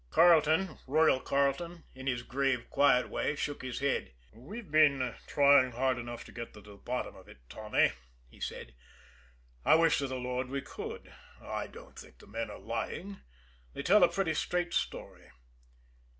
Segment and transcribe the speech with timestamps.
[0.09, 4.13] Carleton, "Royal" Carleton, in his grave, quiet way, shook his head.
[4.33, 7.91] "We've been trying hard enough to get to the bottom of it, Tommy,"
[8.27, 8.73] he said.
[9.63, 11.13] "I wish to the Lord we could.
[11.39, 13.19] I don't think the men are lying
[13.73, 15.29] they tell a pretty straight story.